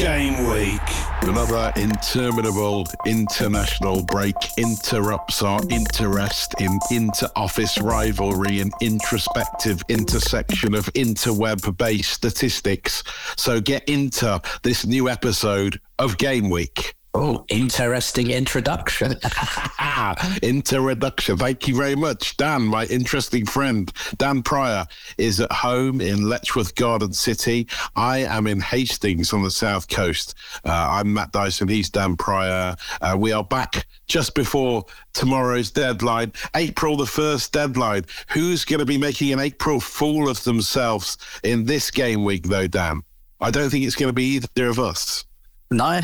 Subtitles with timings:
[0.00, 0.80] Game week.
[1.20, 12.10] Another interminable international break interrupts our interest in inter-office rivalry and introspective intersection of interweb-based
[12.10, 13.04] statistics.
[13.36, 16.94] So get into this new episode of Game Week.
[17.12, 19.16] Oh, interesting introduction.
[20.42, 21.36] Introduction.
[21.36, 22.36] Thank you very much.
[22.36, 24.86] Dan, my interesting friend, Dan Pryor,
[25.18, 27.66] is at home in Letchworth Garden City.
[27.96, 30.34] I am in Hastings on the south coast.
[30.64, 31.66] Uh, I'm Matt Dyson.
[31.66, 32.76] He's Dan Pryor.
[33.00, 38.04] Uh, we are back just before tomorrow's deadline, April the 1st deadline.
[38.30, 42.68] Who's going to be making an April fool of themselves in this game week, though,
[42.68, 43.02] Dan?
[43.40, 45.24] I don't think it's going to be either of us.
[45.72, 46.00] No,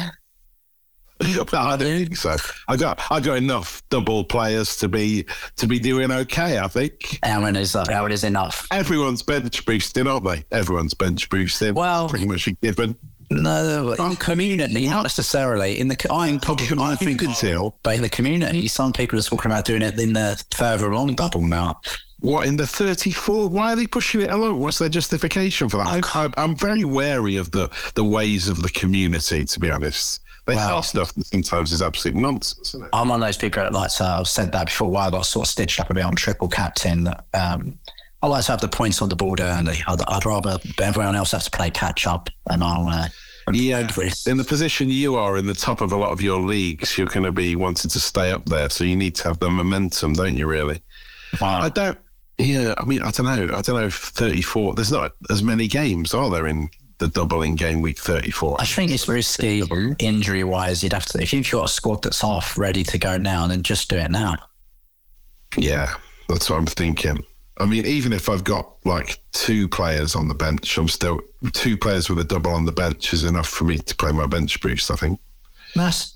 [1.52, 2.36] I don't think so.
[2.68, 5.24] I got I got enough double players to be
[5.56, 6.58] to be doing okay.
[6.58, 8.66] I think Aaron is uh, Aaron is enough.
[8.70, 10.44] everyone's bench boosting, aren't they?
[10.52, 11.74] Everyone's bench boosting.
[11.74, 12.96] Well- pretty much a given.
[13.28, 15.96] No, in community, not necessarily in the.
[15.96, 17.76] co- I, I think tell.
[17.82, 21.16] but in the community, some people are talking about doing it in the further along
[21.16, 21.80] bubble now.
[22.20, 23.48] What in the thirty-four?
[23.48, 24.60] Why are they pushing it along?
[24.60, 26.14] What's their justification for that?
[26.14, 29.44] I, I'm very wary of the the ways of the community.
[29.44, 30.80] To be honest, they Wow.
[30.80, 32.68] stuff that sometimes is absolute nonsense.
[32.74, 32.90] Isn't it?
[32.92, 35.18] I'm one of those people that like to, I've said that before a while, but
[35.18, 37.08] I sort of stitched up a bit on triple captain.
[37.34, 37.78] Um,
[38.22, 39.78] I like to have the points on the board early.
[39.86, 42.88] I'd, I'd rather everyone else have to play catch up, and I'll.
[42.88, 43.08] Uh,
[43.52, 43.80] Yeah,
[44.26, 47.06] in the position you are in the top of a lot of your leagues, you're
[47.06, 48.70] going to be wanting to stay up there.
[48.70, 50.46] So you need to have the momentum, don't you?
[50.46, 50.80] Really?
[51.40, 51.98] I don't.
[52.38, 53.56] Yeah, I mean, I don't know.
[53.56, 54.74] I don't know if 34.
[54.74, 56.68] There's not as many games, are there, in
[56.98, 58.60] the double in game week 34?
[58.60, 59.62] I think it's risky
[59.98, 60.82] injury wise.
[60.82, 63.62] You'd have to, if you've got a squad that's off, ready to go now, then
[63.62, 64.36] just do it now.
[65.56, 65.94] Yeah,
[66.28, 67.24] that's what I'm thinking.
[67.58, 71.20] I mean, even if I've got like two players on the bench, I'm still
[71.52, 74.26] two players with a double on the bench is enough for me to play my
[74.26, 74.90] bench boost.
[74.90, 75.18] I think.
[75.74, 76.12] That's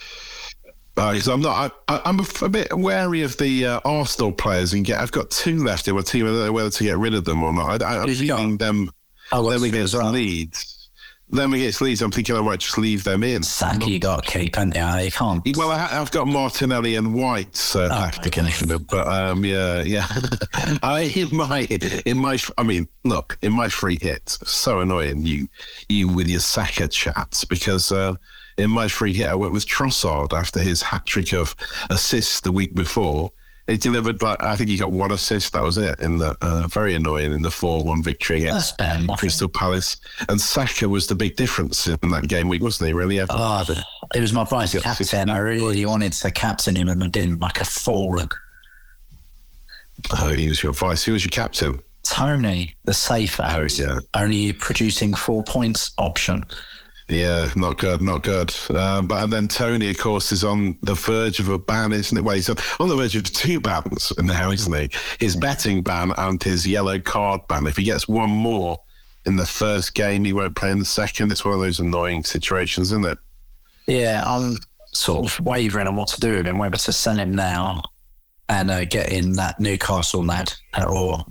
[0.99, 1.75] Uh, I'm not.
[1.89, 5.01] I, I'm a, a bit wary of the uh, Arsenal players, and get.
[5.01, 6.27] I've got two left in my team.
[6.27, 7.83] I don't know whether to get rid of them or not.
[7.83, 8.37] I, I, I'm Who've you got?
[8.37, 8.91] thinking them.
[9.33, 10.77] Oh, them what's- against Leeds.
[11.33, 12.03] Them against Leeds.
[12.03, 13.45] I'm thinking I might just leave them in.
[13.45, 15.05] Saka you got to keep, haven't you?
[15.05, 15.57] You can't.
[15.57, 18.43] Well, I, I've got Martinelli and White, so Oh, I have to okay.
[18.51, 18.85] get them.
[18.91, 20.09] But um, yeah, yeah.
[20.83, 21.61] I in my
[22.05, 22.37] in my.
[22.59, 25.47] I mean, look, in my free hits, so annoying you
[25.89, 28.15] you with your Saka chats because uh,
[28.59, 31.55] in my free hit I went with Trossard after his hat trick of
[31.91, 33.31] assists the week before.
[33.71, 35.53] He delivered like I think he got one assist.
[35.53, 36.01] That was it.
[36.01, 38.77] In the uh, very annoying in the four-one victory against.
[39.17, 39.97] Crystal Palace.
[40.29, 42.93] And Saka was the big difference in that game week, wasn't he?
[42.95, 43.21] Really?
[43.21, 45.31] Oh, the- it was my vice captain.
[45.31, 48.21] I really wanted to captain him and I didn't, like a fool.
[50.19, 51.05] Oh, he was your vice.
[51.05, 51.81] Who was your captain?
[52.03, 54.01] Tony, the safe out, Yeah.
[54.15, 56.45] only producing four points option.
[57.11, 58.55] Yeah, not good, not good.
[58.71, 62.17] Um, but and then Tony, of course, is on the verge of a ban, isn't
[62.17, 62.23] it?
[62.23, 64.91] Well, he's on, on the verge of two bans now, isn't he?
[65.19, 67.67] His betting ban and his yellow card ban.
[67.67, 68.79] If he gets one more
[69.27, 71.33] in the first game, he won't play in the second.
[71.33, 73.19] It's one of those annoying situations, isn't it?
[73.89, 74.59] Yeah, I'm
[74.93, 77.83] sort of wavering on what to do with him, whether to sell him now
[78.49, 80.53] and uh, get in that Newcastle lad
[80.89, 81.25] or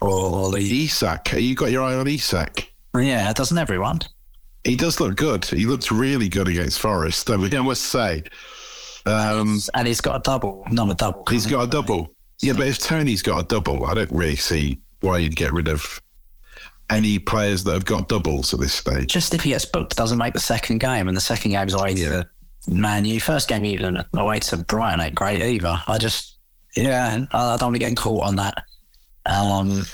[0.00, 2.72] or the Isak, you got your eye on Isak.
[2.94, 4.00] yeah, doesn't everyone?
[4.64, 5.44] He does look good.
[5.44, 7.30] He looks really good against Forest.
[7.30, 8.22] I mean, I must say.
[9.06, 11.24] Um, and he's got a double, not a double.
[11.30, 12.14] he's got a double.
[12.42, 15.68] Yeah, but if Tony's got a double, I don't really see why you'd get rid
[15.68, 16.00] of
[16.90, 19.12] any players that have got doubles at this stage.
[19.12, 21.94] Just if he gets booked, doesn't make the second game, and the second game's away
[21.94, 22.28] to
[22.66, 23.20] Man U.
[23.20, 25.80] First game even away to Brighton ain't great either.
[25.86, 26.38] I just,
[26.76, 28.62] yeah, I I don't want to get caught on that.
[29.26, 29.84] Um,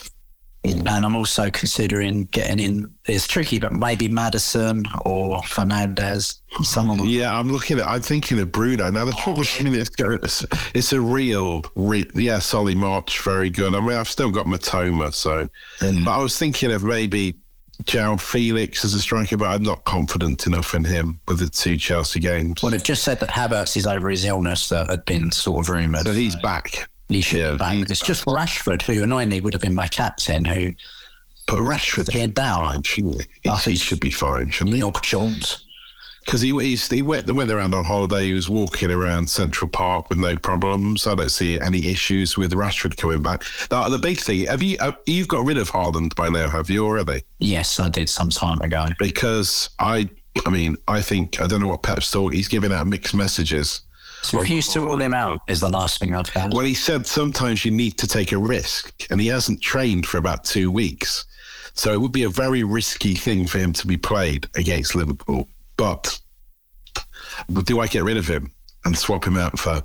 [0.65, 2.95] and I'm also considering getting in.
[3.07, 6.41] It's tricky, but maybe Maddison or Fernandez.
[6.63, 7.07] Someone.
[7.07, 7.87] Yeah, I'm looking at.
[7.87, 8.91] I'm thinking of Bruno.
[8.91, 13.75] Now the trouble is, it's, it's a real, re, yeah, Solly March, very good.
[13.75, 15.49] I mean, I've still got Mitoma, so.
[15.81, 16.05] Mm.
[16.05, 17.35] But I was thinking of maybe
[17.85, 21.77] Gerald Felix as a striker, but I'm not confident enough in him with the two
[21.77, 22.63] Chelsea games.
[22.63, 25.75] Well, they've just said that Havertz is over his illness that had been sort of
[25.75, 26.05] rumoured.
[26.05, 26.89] But he's back.
[27.09, 30.73] He should Yeah, he's It's just Rashford, who annoyingly would have been my captain, who
[31.47, 32.83] But Rashford, head down.
[32.83, 33.51] shouldn't he?
[33.51, 34.81] I He should be fine, shouldn't he?
[34.81, 35.65] Neil Jones.
[36.25, 38.25] Because he, he's, he went, went around on holiday.
[38.25, 41.07] He was walking around Central Park with no problems.
[41.07, 43.45] I don't see any issues with Rashford coming back.
[43.69, 46.71] The, the big thing, have you uh, you've got rid of Haaland by now, have
[46.71, 47.23] you already?
[47.41, 48.87] Yes, I did some time ago.
[48.99, 50.09] Because I,
[50.47, 53.83] I mean, I think I don't know what Pep's thought, He's giving out mixed messages.
[54.33, 56.53] Refuse to rule him out is the last thing I've had.
[56.53, 60.19] Well, he said sometimes you need to take a risk, and he hasn't trained for
[60.19, 61.25] about two weeks.
[61.75, 65.49] So it would be a very risky thing for him to be played against Liverpool.
[65.77, 66.19] But
[67.65, 68.53] do I get rid of him
[68.85, 69.83] and swap him out for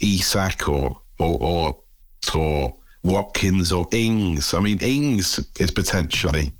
[0.00, 1.78] Isak or or or,
[2.34, 4.54] or Watkins or Ings?
[4.54, 6.52] I mean, Ings is potentially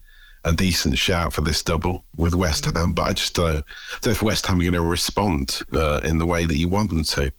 [0.44, 3.64] a decent shout for this double with West Ham, but I just don't
[4.04, 6.90] know if West Ham are going to respond uh, in the way that you want
[6.90, 7.32] them to.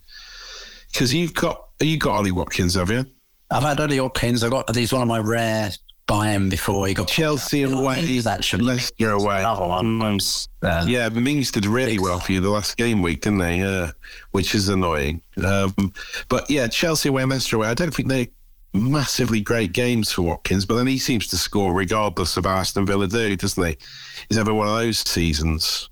[0.92, 3.06] Because you've got you got Ollie Watkins, have you?
[3.52, 4.44] I've had Ollie Hopkins.
[4.44, 5.72] I got he's one of my rare
[6.06, 9.40] buy him before he got Chelsea away, He's actually Leicester away.
[9.40, 10.20] another one.
[10.62, 13.60] Uh, Yeah, Mings did really well for you the last game week, didn't they?
[13.60, 13.92] Yeah,
[14.32, 15.22] which is annoying.
[15.44, 15.94] Um,
[16.28, 17.70] but yeah, Chelsea away, Leicester away.
[17.70, 18.30] I don't think they
[18.74, 23.08] massively great games for Watkins, but then he seems to score regardless of Aston Villa
[23.08, 23.78] do, doesn't he?
[24.30, 25.90] He's having one of those seasons.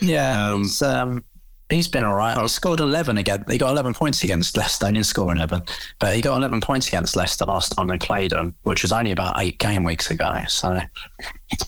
[0.00, 0.50] yeah.
[0.50, 1.24] Um, he's, um,
[1.68, 2.36] he's been all right.
[2.36, 3.44] I scored eleven again.
[3.48, 4.86] He got eleven points against Leicester.
[4.86, 5.62] He didn't score eleven,
[5.98, 9.12] but he got eleven points against Leicester last time they played him, which was only
[9.12, 10.42] about eight game weeks ago.
[10.48, 10.80] So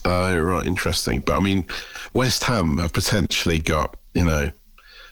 [0.05, 1.21] Oh, right, interesting.
[1.21, 1.65] But I mean,
[2.13, 4.51] West Ham have potentially got, you know,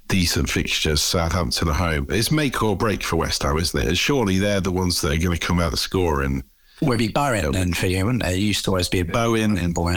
[0.10, 2.08] decent fixtures, Southampton at home.
[2.10, 3.98] It's make or break for West Ham, isn't it?
[3.98, 6.44] Surely they're the ones that are going to come out of scoring.
[6.82, 8.36] would be Bowen then for you, wouldn't it?
[8.36, 9.56] He used to always be a Bowen.
[9.56, 9.96] Bowen boy.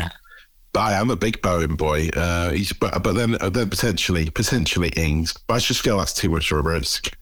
[0.73, 2.09] But I am a big Bowen boy.
[2.15, 5.35] Uh, he's, but, but then, uh, then potentially, potentially Ings.
[5.47, 7.17] But I just feel that's too much of a risk.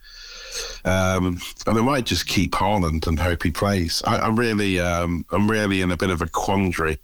[0.84, 4.02] Um, and I might just keep Haaland and hope he plays.
[4.06, 6.98] I, I'm really, um, I'm really in a bit of a quandary.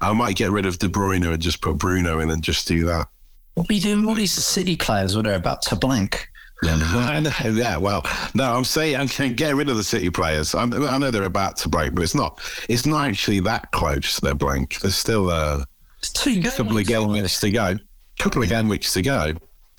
[0.00, 2.84] I might get rid of De Bruyne and just put Bruno in and just do
[2.86, 3.08] that.
[3.54, 4.06] What are you doing?
[4.06, 6.28] All these City players when they're about to blank.
[6.64, 10.54] I know, yeah, well, no, I'm saying I can get rid of the City players.
[10.54, 12.40] I, I know they're about to blank, but it's not.
[12.68, 14.20] It's not actually that close.
[14.20, 14.78] They're blank.
[14.78, 15.66] There's still a
[16.02, 17.76] two couple of game weeks to go.
[18.18, 19.32] Couple of game weeks to go.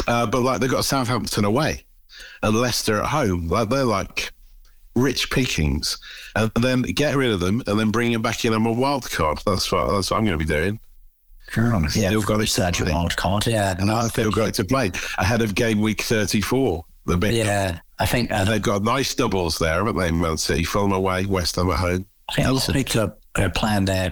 [0.07, 1.85] Uh, but like they've got Southampton away
[2.41, 3.47] and Leicester at home.
[3.47, 4.33] Like they're like
[4.95, 5.97] rich pickings,
[6.35, 9.09] and then get rid of them and then bring them back in on a wild
[9.09, 9.39] card.
[9.45, 10.79] That's what that's what I'm going to be doing.
[11.95, 12.45] Yeah, Still got it.
[12.45, 12.93] Sergio to play.
[12.93, 13.45] wild card.
[13.47, 16.85] Yeah, And I feel great to play ahead of game week 34.
[17.05, 17.79] The big yeah.
[17.99, 20.11] I think uh, They've got nice doubles there, haven't they?
[20.11, 22.05] Man City, Fulham away, West Ham at home.
[22.29, 24.11] I think a lot of people are, are playing their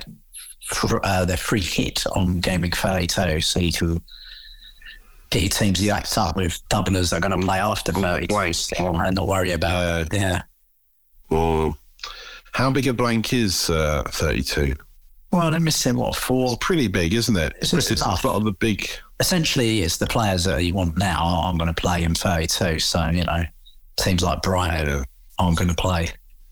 [0.65, 4.01] fr- uh, their free hit on Game Week 32, so you can
[5.29, 8.35] get your teams yacked up with doublers that are going to play after 32
[8.77, 10.13] and not worry about it.
[10.13, 10.41] Yeah.
[11.29, 11.73] Or
[12.51, 14.03] how big a blank is uh,
[15.31, 15.37] 32?
[15.37, 16.57] Well, they're missing, what, four?
[16.57, 17.53] Pretty big, isn't it?
[17.61, 18.89] It's- It's, it's a lot of the big.
[19.19, 22.79] Essentially, it's the players that you want now I'm going to play in 32.
[22.79, 23.43] So, you know,
[23.97, 25.03] teams like Brighton Yeah.
[25.39, 26.09] aren't going to play,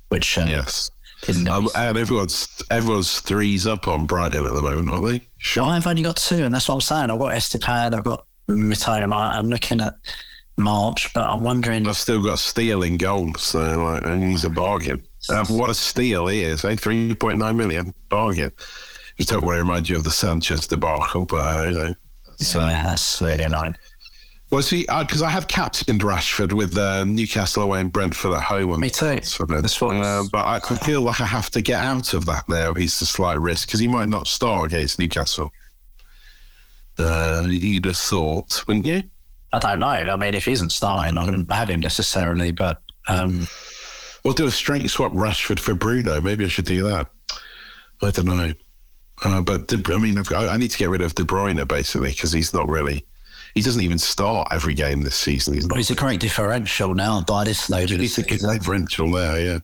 [0.10, 0.92] which uh, Yes.
[1.28, 5.28] Um, and everyone's everyone's threes up on Brighton at the moment, aren't they?
[5.38, 5.66] Sure.
[5.66, 7.10] I've only got two, and that's what I'm saying.
[7.12, 9.34] I've got Estupiñán, I've got Mitoma.
[9.34, 9.96] I'm looking at
[10.58, 11.86] March, but I'm wondering.
[11.90, 15.04] I've still got Steele in goal, so like, and he's a bargain.
[15.28, 16.76] Uh, what a steal he is, eh?
[16.76, 18.52] 3.9 million bargain.
[19.18, 21.94] Just don't want to remind you of the Sanchez debacle, but uh, you know.
[22.38, 23.76] So yeah, that's really annoying.
[24.50, 28.72] Well, see, because I have captained Rashford with uh, Newcastle away and Brentford at home.
[28.72, 29.06] And Me too.
[29.16, 32.14] That's what That's what- uh, but I I feel like I have to get out
[32.14, 32.74] of that now.
[32.74, 35.52] He's a slight risk because he might not start against Newcastle.
[36.98, 39.04] Uh, you'd have thought, wouldn't you?
[39.54, 39.88] I don't know.
[39.88, 43.48] I mean, if he isn't starting, I wouldn't have him necessarily, but um,
[44.24, 46.20] We'll do a straight swap Rashford for Bruno.
[46.22, 47.08] Maybe I should do that.
[48.02, 48.54] I don't know.
[49.24, 51.66] Uh, but De, I mean, I've got, I need to get rid of De Bruyne
[51.68, 53.06] basically because he's not really.
[53.56, 55.56] He doesn't even start every game this season.
[55.56, 57.90] He's, But not, he's a great differential now by this stage.
[57.90, 59.40] he's a good differential there.
[59.42, 59.60] Yeah,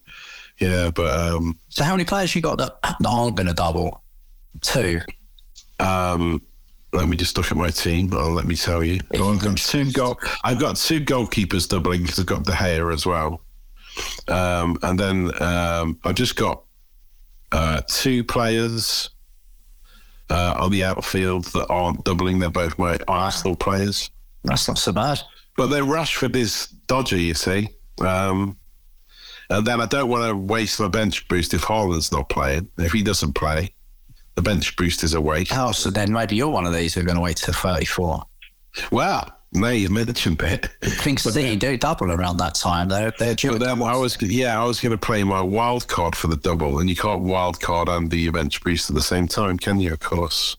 [0.60, 0.92] yeah.
[0.92, 4.02] But um, So how many players you got that, that aren't going to double?
[4.62, 5.02] Two.
[5.80, 6.42] um,
[6.94, 8.14] let me just look at my team.
[8.14, 9.00] Or let me tell you.
[9.14, 10.18] I've got two goal.
[10.44, 13.42] I've got two goalkeepers doubling because I've got De Gea as well.
[14.28, 16.64] Um, and then um, I've just got
[17.52, 19.10] uh, two players
[20.30, 22.40] uh, on the outfield that aren't doubling.
[22.40, 24.10] They're both my Arsenal players.
[24.44, 25.22] That's not so bad.
[25.58, 27.70] But then Rashford is dodgy, you see.
[28.02, 28.58] Um,
[29.50, 32.68] and then I don't want to waste my bench boost if Haaland's not playing.
[32.78, 33.74] If he doesn't play,
[34.36, 35.52] the bench boost is a waste.
[35.56, 38.24] Oh, so then maybe you're one of these who are going to wait till 34.
[38.92, 40.68] Well, now you mentioned it.
[40.82, 42.90] Things City do double around that time.
[42.90, 43.52] They're, they're due.
[43.52, 46.38] But then I was, yeah, I was going to play my wild card for the
[46.38, 49.58] double, and you can't wild card and do your bench boost at the same time,
[49.58, 49.94] can you?
[49.94, 50.58] Of course.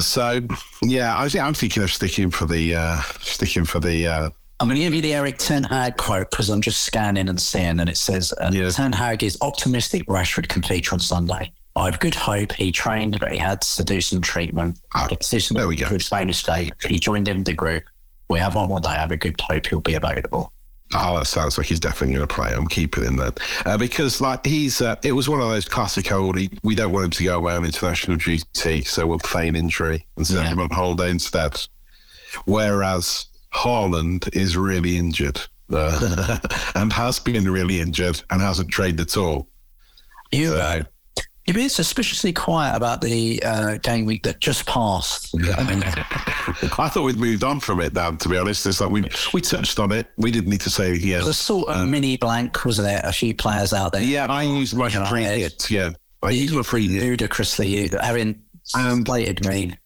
[0.00, 0.40] So,
[0.82, 4.68] yeah, I was, I'm thinking of sticking for the, uh, sticking for the, uh, I'm
[4.68, 7.78] going to give you the Erik Ten Hag quote because I'm just scanning and seeing,
[7.78, 8.70] and it says uh, Yeah.
[8.70, 11.52] Ten Hag is optimistic Rashford can feature on Sunday.
[11.76, 14.80] I have good hope he trained, but he had to do some treatment.
[14.94, 15.08] Ah,
[15.50, 15.88] there we go.
[15.90, 17.84] With Spanish state, he joined in the group.
[18.30, 18.88] We have one more day.
[18.88, 20.52] I have a good hope he'll be available.
[20.94, 22.52] Oh, that sounds like he's definitely going to play.
[22.54, 23.32] I'm keeping him then
[23.66, 24.80] uh, because, like, he's.
[24.80, 26.38] Uh, it was one of those classic old.
[26.38, 30.06] He, we don't want him to go away on international duty, so we'll feign injury
[30.16, 30.48] and send Yeah.
[30.50, 31.60] him on holiday instead.
[32.44, 35.40] Whereas Haaland is really injured
[35.72, 36.38] uh,
[36.74, 39.48] and has been really injured and hasn't trained at all.
[40.32, 40.82] You, So-
[41.46, 45.34] you've been suspiciously quiet about the uh, game week that just passed.
[45.34, 48.16] I thought we'd moved on from it, Dan.
[48.18, 50.06] To be honest, it's like we we touched on it.
[50.16, 51.38] We didn't need to say anything the else.
[51.38, 53.00] sort of mini blank was there.
[53.04, 54.02] A few players out there.
[54.02, 55.70] Yeah, I used my free hit.
[55.70, 55.90] Yeah,
[56.22, 57.02] I used my free hit.
[57.02, 58.42] ludicrously having
[58.74, 59.76] And- slated me.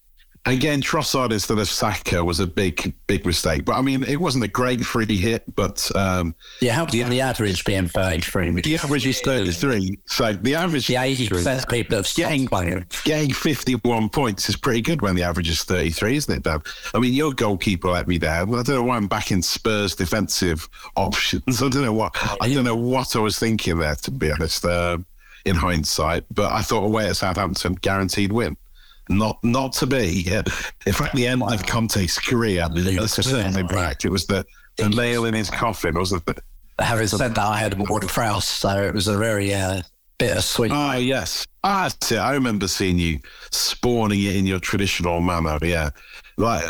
[0.46, 3.66] Again, Trossard instead of Saka was a big, big mistake.
[3.66, 7.20] But I mean, it wasn't a great free hit, but um, Yeah, how the, the
[7.20, 8.50] average being 33?
[8.52, 9.98] Which the average is 33.
[10.06, 12.86] So the average the 80% of people have Getting- playing.
[13.04, 16.62] getting 51 points is pretty good when the average is 33, isn't it, Dan?
[16.94, 18.48] I mean, your goalkeeper let me down.
[18.54, 21.42] I don't know why I'm backing Spurs defensive options.
[21.62, 24.64] I don't know what I don't know what I was thinking there, to be honest,
[24.64, 25.04] um,
[25.44, 26.24] in hindsight.
[26.30, 28.56] But I thought away at Southampton, guaranteed win.
[29.10, 30.22] Not not to be.
[30.24, 30.42] Yeah.
[30.86, 34.04] In fact, the end of Conte's career, that's just certainly back.
[34.04, 36.38] It was the, the nail in his coffin, wasn't it?
[36.78, 39.82] Having said that, I had Ward Prowse, so it was a very uh,
[40.18, 40.70] bittersweet.
[40.72, 41.46] Ah, yes.
[41.64, 42.18] Ah, that's it.
[42.18, 43.18] I remember seeing you
[43.50, 45.58] spawning it in your traditional manner.
[45.60, 45.90] Yeah.
[46.38, 46.64] Like,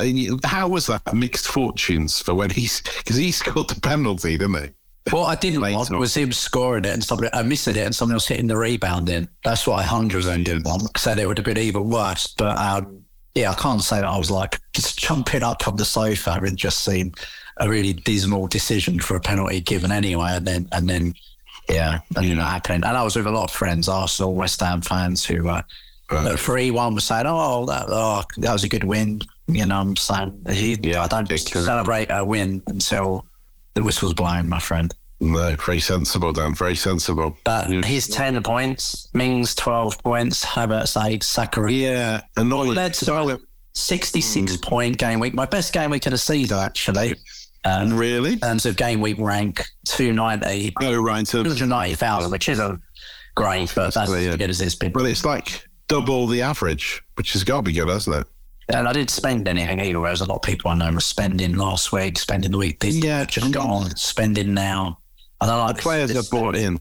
[0.45, 1.15] how was that?
[1.15, 4.71] Mixed fortunes for when he's, because he scored the penalty, didn't he?
[5.11, 8.14] What I didn't want was him scoring it and somebody, I missed it and someone
[8.14, 9.28] else hitting the rebound in.
[9.45, 10.97] That's what I 100% didn't want.
[10.99, 12.26] Said it would have been even worse.
[12.26, 13.04] But um,
[13.35, 16.57] yeah, I can't say that I was like just jumping up from the sofa and
[16.57, 17.12] just seen
[17.57, 20.30] a really dismal decision for a penalty given anyway.
[20.33, 21.14] And then, and then,
[21.69, 22.85] yeah, and you know, happening.
[22.85, 25.62] And I was with a lot of friends, Arsenal, West Ham fans who uh,
[26.11, 26.37] Right.
[26.37, 29.95] three one was saying, "Oh, that oh, that was a good win." You know, I'm
[29.95, 33.26] saying, he, Yeah, I don't celebrate a win until
[33.75, 34.95] the whistle's blown, my friend.
[35.23, 36.55] No, very sensible, Dan.
[36.55, 37.37] Very sensible.
[37.45, 37.83] But Yeah.
[37.85, 41.71] he's 10 points, Mings 12 points, Havertz 8, Sakura.
[41.71, 42.23] Yeah.
[42.39, 43.39] And all Led to
[43.75, 44.61] 66 Hmm.
[44.61, 45.35] point game week.
[45.35, 47.15] My best game week of the season, actually.
[47.65, 48.33] Um, Really?
[48.35, 51.27] in terms of game week rank, 290, Oh, right.
[51.29, 52.81] So, 290,000, which isn't
[53.35, 54.17] great, but that's Yeah.
[54.31, 54.93] as good as it's been.
[54.95, 58.27] well, it's like double the average, which has got to be good, hasn't it?
[58.73, 61.55] And I didn't spend anything either, whereas a lot of people I know were spending
[61.57, 62.81] last week, spending the week.
[62.81, 64.99] This Yeah, just gone, spending now.
[65.41, 66.79] I don't like The players this- that bought in,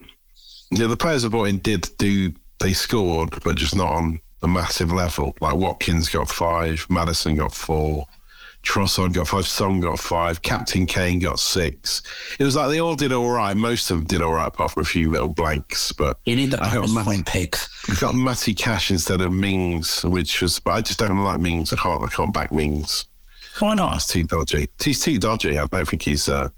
[0.72, 4.48] yeah, the players that bought in did do, they scored, but just not on a
[4.48, 5.36] massive level.
[5.42, 8.06] Like Watkins got five, Maddison got four,
[8.64, 12.02] Trossard got five, Song got five, Captain Kane got six.
[12.40, 13.56] It was like they all did all right.
[13.56, 15.92] Most of them did all right, apart from a few little blanks.
[15.94, 17.88] But You need the I got bonus Ma- point picks.
[17.88, 21.72] we got Matty Cash instead of Mings, which was, but I just don't like Mings.
[21.74, 23.06] I can't, I can't back Mings.
[23.60, 23.94] Why not?
[23.94, 24.68] That's too dodgy.
[24.84, 25.58] He's too dodgy.
[25.58, 26.28] I don't think he's.
[26.30, 26.50] Uh,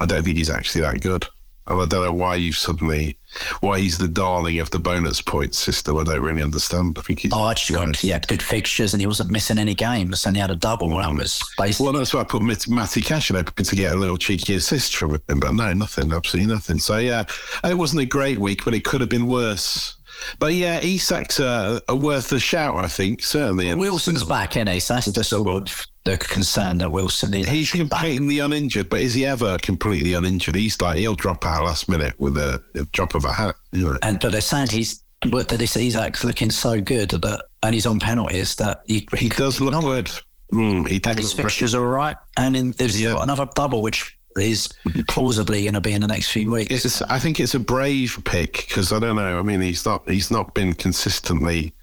[0.00, 1.26] I don't think he's actually that good.
[1.66, 3.17] And I don't know why you suddenly,
[3.60, 5.98] why he's the darling of the bonus point system.
[5.98, 6.98] I don't really understand.
[6.98, 7.32] I think he's.
[7.34, 10.40] Oh, just got he had good fixtures and he wasn't missing any games and he
[10.40, 10.88] had a double.
[10.96, 13.92] That was basically Well, that's why I put Mat- Matty Cash in hoping to get
[13.92, 16.78] a little cheeky assist from him, but no, nothing, absolutely nothing.
[16.78, 17.24] So yeah,
[17.64, 19.96] it wasn't a great week, but it could have been worse.
[20.38, 23.72] But yeah, Isak's uh, a worth a shout, I think, certainly.
[23.74, 24.80] Wilson's back, isn't he?
[24.80, 27.48] So that's the sort of the concern that Wilson is.
[27.48, 30.54] He's completely uninjured, but is he ever completely uninjured?
[30.54, 33.54] He's like he'll drop out last minute with a, a drop of a hat.
[33.72, 33.98] You know.
[34.02, 37.98] And but they're saying he's but that Isak's looking so good that, and he's on
[37.98, 40.10] penalties that he, He does look good.
[40.52, 42.16] Mm, he and his fixtures are right.
[42.36, 43.14] And in, there's Yeah.
[43.14, 44.68] got another double, which is
[45.08, 46.84] plausibly going to be in the next few weeks.
[46.84, 49.38] It's, I think it's a brave pick because I don't know.
[49.38, 51.74] I mean, he's not he's not been consistently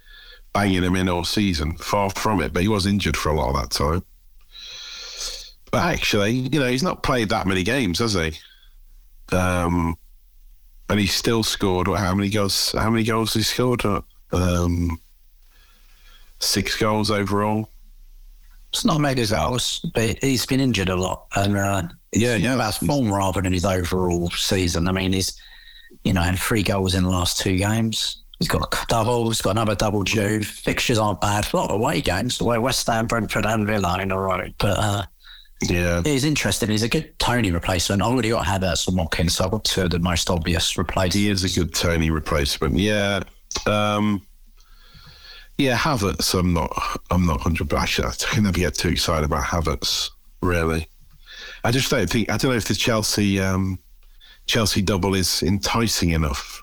[0.54, 1.76] banging him in all season.
[1.76, 4.02] Far from it, but he was injured for a lot of that time.
[5.70, 8.32] But actually, you know, he's not played that many games, has he?
[9.32, 9.96] Um,
[10.88, 11.88] and he still scored.
[11.88, 12.00] What?
[12.00, 12.72] How many goals?
[12.72, 13.82] How many goals he scored?
[14.32, 15.00] Um,
[16.38, 17.68] six goals overall.
[18.72, 21.26] It's not made mega goals, but he's been injured a lot.
[21.34, 21.82] And uh,
[22.12, 22.56] Yeah, yeah, yeah.
[22.56, 24.86] that's form rather than his overall season.
[24.88, 25.40] I mean, he's,
[26.04, 28.22] you know, had three goals in the last two games.
[28.38, 30.42] He's got a double, he's got another double due.
[30.42, 31.48] Fixtures aren't bad.
[31.52, 34.46] A lot of away games, the way West Ham, Brentford, and Villa in a row.
[34.58, 35.02] But uh,
[35.62, 36.68] Yeah, he's interesting.
[36.68, 38.02] He's a good Tony replacement.
[38.02, 41.16] I already got Havertz and Watkins, so I've got two of the most obvious replacements.
[41.16, 42.76] he is a good Tony replacement.
[42.76, 43.20] Yeah,
[43.66, 44.20] um,
[45.56, 45.76] yeah.
[45.76, 46.70] Havertz, I'm not.
[47.10, 47.72] I'm not hundred.
[47.72, 50.10] Actually, I can never get too excited about Havertz.
[50.42, 50.88] Really,
[51.64, 52.30] I just don't think.
[52.30, 53.78] I don't know if the Chelsea um,
[54.46, 56.62] Chelsea double is enticing enough.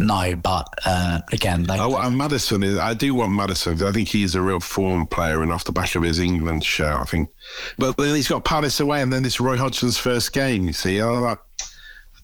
[0.00, 2.78] No, but uh, again, they, Oh, and Maddison is.
[2.78, 3.82] I do want Maddison.
[3.82, 7.00] I think he's a real form player, and off the back of his England shirt,
[7.00, 7.28] I think.
[7.78, 10.64] But then he's got Palace away, and then it's Roy Hodgson's first game.
[10.66, 11.36] You see, oh, I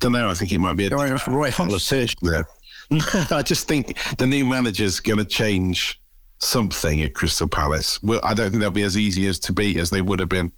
[0.00, 0.28] don't know.
[0.30, 2.08] I think it might be a Roy, Roy Hodgson.
[2.22, 2.46] there.
[3.30, 6.00] I just think the new manager's going to change
[6.38, 8.02] something at Crystal Palace.
[8.02, 10.28] Well, I don't think they'll be as easy as to beat as they would have
[10.28, 10.52] been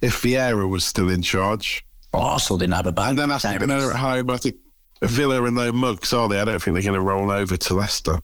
[0.00, 1.84] if Vieira was still in charge.
[2.12, 3.68] Arsenal didn't have a bad And then I think game.
[3.68, 4.30] they're at home.
[4.30, 4.56] I think
[5.02, 6.40] Villa and no mugs, are they?
[6.40, 8.18] I don't think they're going to roll over to Leicester.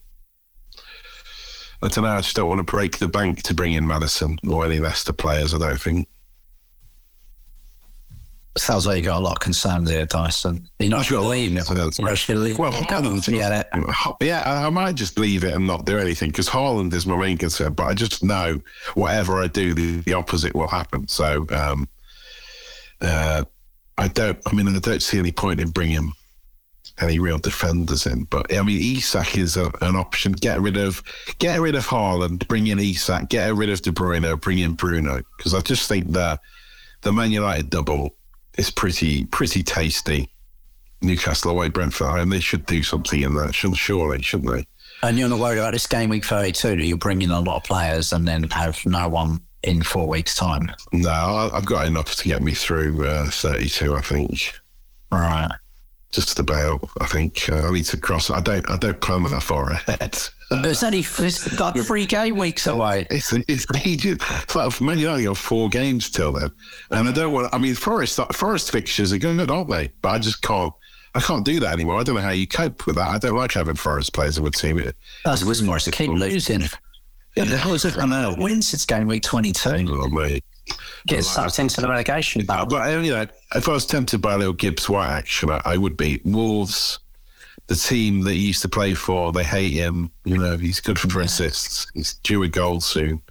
[1.83, 2.11] I don't know.
[2.11, 5.13] I just don't want to break the bank to bring in Maddison or any Leicester
[5.13, 5.53] players.
[5.53, 6.09] I don't think.
[8.57, 10.69] Sounds like you got a lot of concern there, Dyson.
[10.79, 11.63] You're not sure to leave now.
[11.69, 12.59] You're to leave.
[12.59, 13.65] Well, yeah,
[14.21, 17.17] Yeah, I I might just leave it and not do anything because Haaland is my
[17.17, 17.75] main concern.
[17.75, 18.61] But I just know
[18.95, 21.09] whatever I do, the, the opposite will happen.
[21.09, 21.89] So um,
[23.01, 23.45] uh,
[23.99, 24.39] I don't.
[24.47, 26.13] I mean, I don't see any point in bringing
[27.01, 28.25] any real defenders in.
[28.25, 30.33] But I mean, Isak is a, an option.
[30.33, 31.03] Get rid of
[31.39, 33.29] get rid of Haaland, bring in Isak.
[33.29, 35.23] Get rid of De Bruyne, bring in Bruno.
[35.37, 36.39] Because I just think the
[37.03, 38.15] the Man United double
[38.59, 40.31] is pretty pretty tasty.
[41.03, 42.31] Newcastle away, Brentford home.
[42.31, 44.67] They should do something in that, surely, shouldn't they?
[45.03, 47.57] And you're not worried about this game week 32 that you'll bring in a lot
[47.57, 50.71] of players and then have no one in four weeks' time.
[50.93, 53.95] No, I've got enough to get me through uh, 32.
[53.95, 54.55] I think
[55.11, 55.51] Right.
[56.15, 56.89] Just about.
[57.01, 58.31] I think uh, I need to cross.
[58.31, 58.69] I don't.
[58.71, 60.19] I don't plan that far ahead.
[60.51, 63.07] It's only it's like three game weeks away.
[63.11, 64.19] It's it's ages.
[64.55, 66.51] Well, for me, I got four games till then,
[66.91, 67.53] and I don't want.
[67.55, 69.93] I mean, Forest Forest fixtures are good, aren't they?
[70.03, 70.73] But I just can't.
[71.17, 72.01] I can't do that anymore.
[72.01, 73.09] I don't know how you cope with that.
[73.09, 74.79] I don't like having Forest players in my team.
[74.79, 76.63] It, That's Wismore to keep losing.
[77.37, 77.99] Yeah, the hell is it?
[77.99, 78.37] I know.
[78.39, 79.69] Wins its game week 22.
[79.91, 80.39] oh,
[81.07, 81.17] me.
[81.17, 82.67] Gets sucked into the relegation battle.
[82.67, 85.61] But uh, you know, if I was tempted by a little Gibbs White action, I,
[85.65, 86.99] I would be Wolves.
[87.67, 90.11] The team that he used to play for, they hate him.
[90.27, 91.87] You know, he's good for assists.
[91.95, 93.23] He's due a goal soon.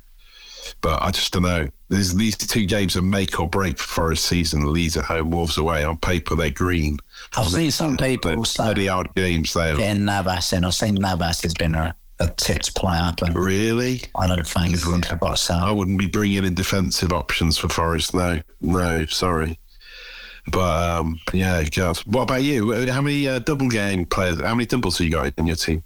[0.82, 1.68] But I just don't know.
[1.90, 4.74] There's, these two games are make or break for Forest season.
[4.74, 5.84] Leeds at home, Wolves away.
[5.84, 6.98] On paper, they're green.
[7.38, 9.76] I've seen some people say Thirty odd games there.
[9.76, 10.66] getting Navas in.
[10.66, 14.02] I've seen Navas has been a, a tipped player, but Really?
[14.16, 18.14] I don't think I've got to I wouldn't be bringing in defensive options for Forest.
[18.14, 19.60] No, no, sorry.
[20.52, 21.98] But um, yeah, God.
[22.00, 22.88] What about you?
[22.90, 24.42] How many uh, double game players?
[24.42, 25.84] How many doubles have you got in your team?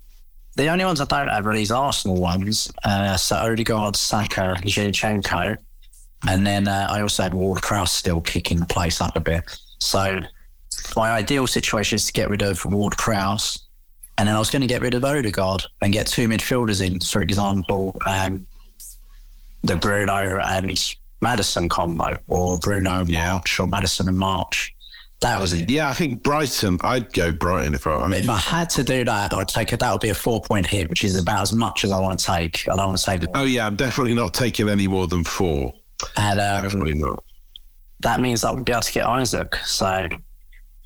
[0.55, 2.71] The only ones I don't have are these Arsenal ones.
[2.83, 5.57] Uh, so Odegaard, Saka, Zinchenko.
[6.27, 9.43] And then uh, I also had Ward Prowse still kicking the place up a bit.
[9.79, 10.19] So
[10.95, 13.66] my ideal situation is to get rid of Ward Prowse.
[14.17, 16.99] And then I was going to get rid of Odegaard and get two midfielders in,
[16.99, 18.47] for example, um,
[19.63, 24.73] the Bruno and Maddison combo, or Bruno and March, or Maddison and March.
[25.21, 25.69] That was it.
[25.69, 26.77] Yeah, I think Brighton.
[26.83, 27.91] I'd go Brighton if I.
[27.95, 29.79] I mean, If I had to do that, I'd take it.
[29.79, 32.19] That would be a four point hit, which is about as much as I want
[32.19, 32.67] to take.
[32.69, 35.73] I don't want to take oh yeah, I'm definitely not taking any more than four.
[36.17, 37.23] And uh, Definitely not.
[38.01, 39.55] that means I would be able to get Isak.
[39.65, 40.07] So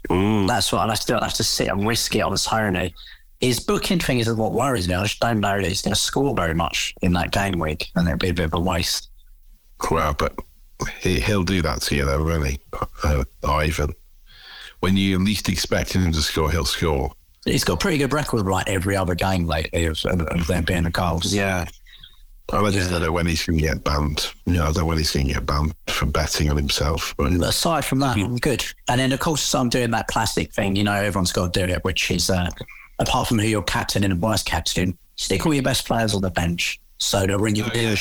[0.10, 0.48] Mm.
[0.48, 2.94] that's what I'll still have to sit and risk it on Tony.
[3.42, 4.94] His booking thing is what worries me.
[4.94, 7.90] I just don't know that he's going to score very much in that game week,
[7.96, 9.10] and it'd be a bit of a waste.
[9.90, 10.36] Well, but
[11.00, 12.60] he, he'll do that to you, though, won't he,
[13.04, 13.94] uh, Ivan?
[14.80, 17.12] When you least expect him to score, he'll score.
[17.46, 20.48] He's got a pretty good record of like every other game lately of, of, of
[20.48, 21.34] there being a goals.
[21.34, 21.66] Yeah.
[22.54, 24.34] I just don't know when he's going to get banned.
[24.46, 27.16] You know, I don't know when he's going to get banned for betting on himself.
[27.18, 28.66] But But aside from that, I'm good.
[28.90, 30.76] And then, of course, I'm doing that classic thing.
[30.76, 32.50] You know, everyone's got to do it, which is uh,
[33.02, 36.32] apart from who you're captain and vice captain, stick all your best players on the
[36.32, 36.80] bench.
[36.98, 37.96] So that when you Oh, yeah,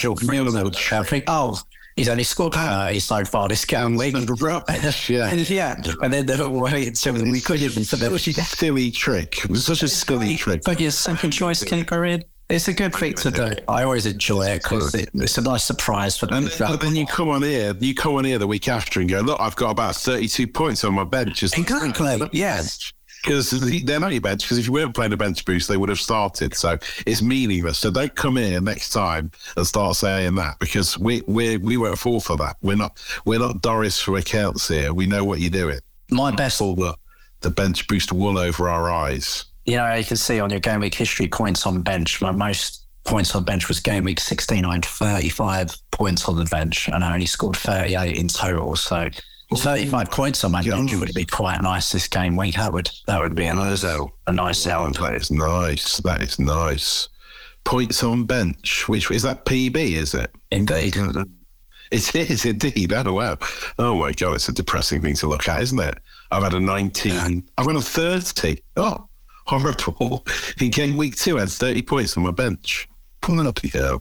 [1.02, 1.58] think, oh,
[1.96, 4.14] he's only scored uh, 30 so far this game week.
[5.08, 5.30] Yeah.
[5.30, 8.16] And yeah, and then they're all waiting until the week even for them.
[8.18, 9.38] Silly trick.
[9.44, 10.62] It was such a silly trick.
[10.64, 12.24] But your second choice can go in.
[12.50, 13.52] It's a good thing to do.
[13.68, 16.46] I always enjoy it because it, it's a nice surprise for them.
[16.46, 19.08] And but then you come on here, you come on here the week after and
[19.08, 21.44] go, look, I've got about 32 points on my bench.
[21.44, 22.92] Exactly, yes.
[23.22, 23.50] Because
[23.84, 26.00] they're not your bench, because if you weren't playing a bench boost, they would have
[26.00, 26.54] started.
[26.54, 27.78] So it's meaningless.
[27.78, 31.98] So don't come in next time and start saying that because we we we won't
[31.98, 32.56] fall for that.
[32.62, 34.94] We're not we're not Doris for accounts here.
[34.94, 35.80] We know what you're doing.
[36.10, 36.94] My best, All the
[37.42, 39.44] the bench boost wool over our eyes.
[39.66, 42.20] you know, you can see on your game week history points on bench.
[42.20, 44.64] My most points on bench was game week 16.
[44.64, 48.76] I had 35 points on the bench and I only scored 38 in total.
[48.76, 49.08] So
[49.56, 52.54] 35 points on my bench would be quite nice this game week.
[52.54, 54.98] That would that would be a nice, a nice element.
[54.98, 55.96] That is nice.
[55.98, 57.08] That is nice.
[57.64, 58.88] Points on bench.
[58.88, 59.76] Which is that PB?
[59.76, 60.30] Is it?
[60.50, 60.96] Indeed.
[61.90, 62.92] It is indeed.
[62.92, 63.36] Oh wow.
[63.78, 65.98] Oh my god, it's a depressing thing to look at, isn't it?
[66.30, 67.48] I've had a 19.
[67.58, 68.62] I've got a 30.
[68.76, 69.08] Oh,
[69.46, 70.24] horrible.
[70.60, 72.88] In game week two, I had 30 points on my bench.
[73.20, 73.98] Pulling up here.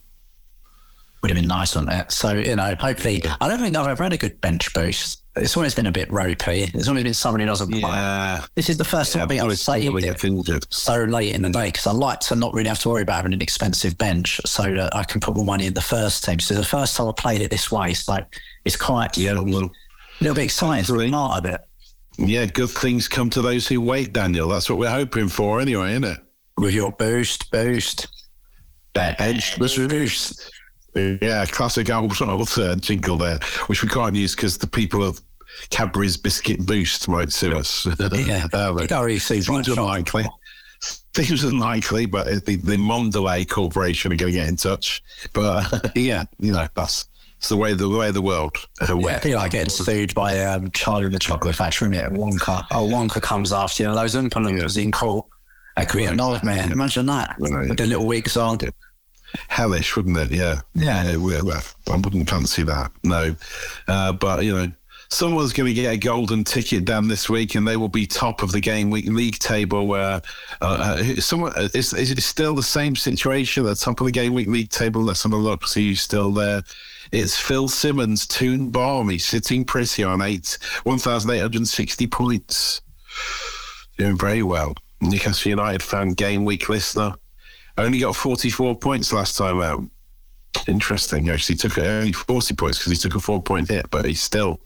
[1.22, 2.12] would have been nice on that.
[2.12, 5.19] So, you know, hopefully, I don't think I've ever had a good bench boost.
[5.36, 6.66] It's always been a bit ropey.
[6.66, 7.80] There's always been someone who doesn't play.
[7.82, 8.44] Yeah.
[8.56, 11.50] This is the first time I think I've saved we it so late in the
[11.50, 14.42] day because I like to not really have to worry about having an expensive bench
[14.46, 16.40] so that I can put more money in the first team.
[16.40, 19.42] So the first time I played it this way, it's like, it's quite Yeah, a
[19.42, 19.70] little
[20.20, 20.96] bit exciting.
[20.96, 21.62] It's part of it.
[22.18, 24.50] yeah, good things come to those who wait, Daniel.
[24.50, 26.20] That's what we're hoping for anyway, isn't it?
[26.58, 28.08] With your boost, boost,
[28.94, 30.52] bench, boost.
[30.96, 35.22] Yeah, classic old, old uh, jingle there, which we can't use because the people of
[35.70, 37.86] Cadbury's Biscuit Boost might sue us.
[38.12, 40.26] Yeah, you don't really see much Seems unlikely.
[41.16, 45.04] Seems unlikely, but the, the Mondelez Corporation are going to get in touch.
[45.34, 48.56] But uh, yeah, you know, that's, that's the way the way of the world.
[48.82, 52.14] Uh, Yeah, I feel like getting sued by um, Charlie and the Chocolate Factory, isn't
[52.14, 52.18] it?
[52.18, 52.66] Wonka.
[52.72, 53.90] Oh, Wonka comes after you.
[53.90, 55.26] know Those Oompa in court.
[55.76, 56.72] That could be a nightman.
[56.72, 57.36] Imagine that.
[57.40, 58.60] With the little wigs on.
[59.48, 60.32] Hellish, wouldn't it?
[60.32, 60.62] Yeah.
[60.74, 61.16] Yeah.
[61.18, 61.62] well,
[61.92, 62.92] I wouldn't fancy that.
[63.04, 63.36] No.
[63.88, 64.72] Uh, but, you know,
[65.10, 68.44] someone's going to get a golden ticket down this week and they will be top
[68.44, 70.22] of the game week league table where
[70.62, 70.66] uh,
[71.02, 74.34] uh, someone is, is it still the same situation at the top of the game
[74.34, 75.02] week league table?
[75.02, 75.68] Let's have a look.
[75.68, 76.62] See who's still there.
[77.12, 82.82] It's Phil Simmons, Toon Balmy, sitting pretty on eight, 1,860 points.
[83.98, 84.76] Doing very well.
[85.02, 87.16] Newcastle United fan game week listener.
[87.80, 89.84] Only got 44 points last time out.
[90.68, 91.30] Interesting.
[91.30, 94.60] Actually, took only 40 points because he took a four point hit, but he's still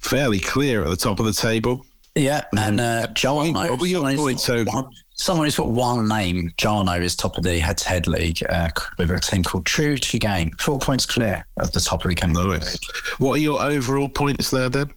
[0.00, 1.84] fairly clear at the top of the table.
[2.14, 3.78] Yeah, and uh, Jono.
[3.78, 7.36] What your someone who's points, got so- Someone who's got one name, Jono, is top
[7.36, 10.50] of the head-to-head league uh, with a team called True to Game.
[10.58, 12.32] Four points clear at the top of the game.
[12.32, 12.78] Nice.
[13.18, 14.90] What are your overall points there, then?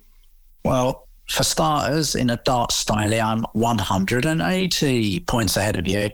[0.64, 6.10] Well, for starters, in a dart style, I'm 180 points ahead of you.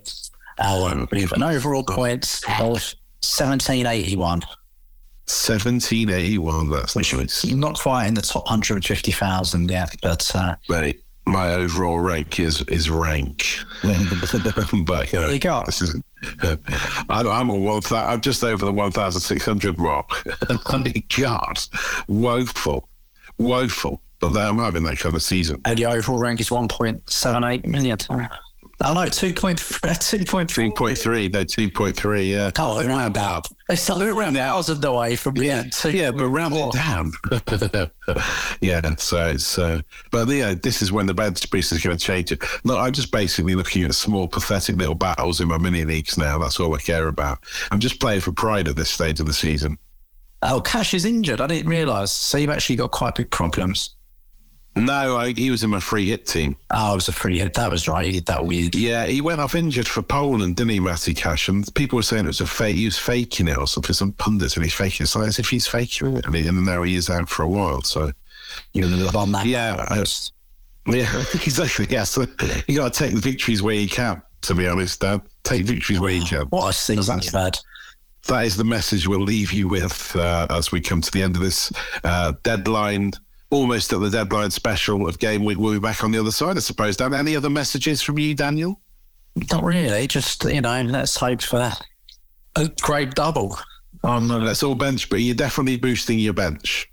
[0.60, 6.70] Uh, with an overall points of 1781, 1781.
[6.70, 7.46] That's which nice.
[7.46, 12.90] not quite in the top 150,000 yet, but uh, Mate, my overall rank is is
[12.90, 13.60] rank.
[13.84, 15.64] but you know, you go.
[15.66, 16.02] This is,
[16.42, 16.58] I,
[17.10, 17.82] I'm on one.
[17.90, 20.10] thou- I'm just over the 1,600 mark.
[20.66, 21.60] Holy God,
[22.08, 22.90] woeful,
[23.38, 24.02] woeful.
[24.20, 25.62] But I'm having that kind of season.
[25.64, 27.98] and the overall rank is 1.78 million.
[28.82, 29.58] Oh no, 2.3.
[29.58, 30.74] 2.3.
[30.74, 32.52] 3.3, no, 2.3, yeah.
[32.58, 33.48] Oh, round out.
[33.68, 35.74] They started around the thousand away from the end.
[35.74, 37.12] So, Yeah, but round it down.
[38.62, 42.04] yeah, so it's, uh, but yeah, this is when the bench boost is going to
[42.04, 42.42] change it.
[42.64, 46.38] Look, I'm just basically looking at small, pathetic little battles in my mini leagues now.
[46.38, 47.40] That's all I care about.
[47.72, 49.78] I'm just playing for pride at this stage of the season.
[50.42, 51.42] Oh, Cash is injured.
[51.42, 52.14] I didn't realise.
[52.14, 53.96] So you've actually got quite big problems.
[54.76, 56.56] No, I, he was in my free hit team.
[56.72, 57.54] Oh, it was a free hit.
[57.56, 58.06] That was right.
[58.06, 58.76] He did that weird.
[58.76, 61.50] Yeah, he went off injured for Poland, didn't he, Matty Cash?
[61.50, 62.76] And people were saying it was a fake.
[62.76, 63.94] He was faking it or something.
[63.94, 65.08] Some pundits and he's faking it.
[65.08, 67.48] So as if he's faking it, and, he, and now he is out for a
[67.48, 67.82] while.
[67.82, 68.12] So
[68.74, 69.46] You know, on that.
[69.46, 70.04] Yeah, I
[70.88, 71.88] yeah, exactly.
[71.90, 72.26] Yeah, so
[72.68, 74.22] you got to take the victories where you can.
[74.44, 76.46] To be honest, Dad, take victories where you can.
[76.48, 77.58] What a season you've had.
[78.28, 81.36] That is the message we'll leave you with uh, as we come to the end
[81.36, 81.72] of this
[82.04, 83.12] uh, deadline.
[83.52, 85.58] Almost at the deadline special of game week.
[85.58, 86.98] We'll be back on the other side, I suppose.
[86.98, 88.80] Dan, any other messages from you, Daniel?
[89.52, 90.06] Not really.
[90.08, 91.72] Just, you know, let's hope for
[92.56, 93.58] a great double.
[94.04, 96.90] Um, Let's all bench, but you're definitely boosting your bench.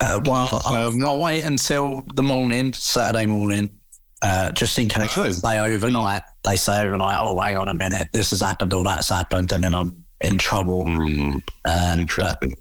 [0.00, 3.70] uh, well, um, I'll not wait until the morning, Saturday morning,
[4.22, 5.28] uh, just in case Oh.
[5.30, 6.22] they overnight.
[6.44, 9.64] they say overnight, oh, hang on a minute, this has happened or that's happened, and
[9.64, 10.84] then I'm in trouble.
[10.84, 12.56] Mm, And uh, interesting.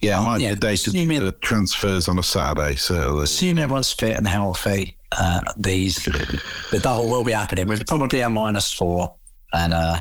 [0.00, 3.24] Yeah, I might yeah, yeah, day to you the transfers on a Saturday, certainly.
[3.24, 7.66] assume everyone's fit and healthy, uh, these the double will be happening.
[7.68, 9.14] We're probably a minus four,
[9.52, 10.00] and uh,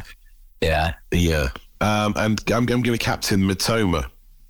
[0.62, 1.50] yeah, Yeah.
[1.82, 4.06] Um, and I'm, I'm going to captain Mitoma.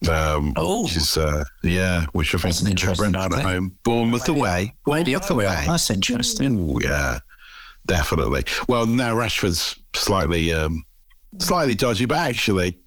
[0.09, 0.83] Um, Oh.
[0.83, 3.75] which is, uh, yeah, which I think is an interesting Brentford at home.
[3.83, 4.75] Bournemouth away.
[4.85, 5.45] maybe up the way.
[5.65, 6.59] That's interesting.
[6.59, 7.19] Ooh, yeah,
[7.87, 8.43] definitely.
[8.67, 10.83] Well, now Rashford's slightly, um,
[11.39, 12.77] slightly dodgy, but actually,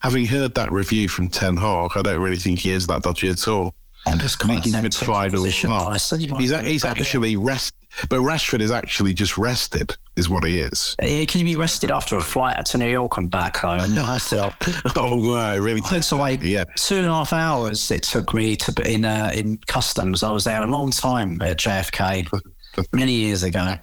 [0.00, 3.28] having heard that review from Ten Hag, I don't really think he is that dodgy
[3.28, 3.74] at all.
[4.06, 7.74] And just Making mid final He's, he's he's actually rest,
[8.08, 10.94] but Rashford is actually just rested, is what he is.
[11.02, 13.80] Yeah, can you be rested after a flight to New York and back home?
[13.94, 14.52] No, I still.
[14.94, 15.82] Oh, wow, really?
[15.90, 16.38] It's away.
[16.40, 16.64] Yeah.
[16.76, 20.22] Two and a half hours it took me to be in uh, in customs.
[20.22, 22.28] I was there a long time at JFK,
[22.92, 23.74] many years ago.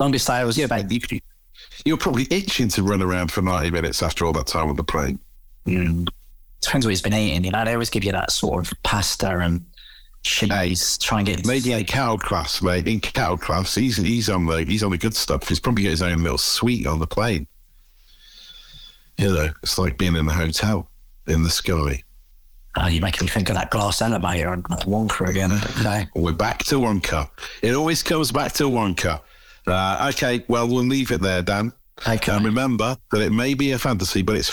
[0.00, 1.20] Longest day I was Yeah, about you,
[1.84, 4.84] you're probably itching to run around for 90 minutes after all that time on the
[4.84, 5.18] plane.
[5.66, 6.08] Mm.
[6.60, 7.44] Depends what he's been eating.
[7.44, 9.64] You know, they always give you that sort of pasta and
[10.22, 10.98] cheese.
[10.98, 12.88] Try and get Maybe in cow class, mate.
[12.88, 15.48] In cattle class, he's he's on the he's on the good stuff.
[15.48, 17.46] He's probably got his own little suite on the plane.
[19.18, 20.90] You know, it's like being in a hotel
[21.26, 22.02] in the sky.
[22.78, 25.52] Oh, you're making me think of that glass elevator and Wonka again.
[25.80, 26.06] Okay.
[26.14, 27.30] We're back to Wonka.
[27.62, 29.20] It always comes back to Wonka.
[29.66, 31.72] Uh, okay, well we'll leave it there, Dan.
[32.06, 32.32] Okay.
[32.32, 34.52] And remember that it may be a fantasy, but it's